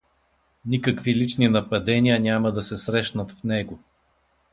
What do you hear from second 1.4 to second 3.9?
нападения няма да се срещнат в него.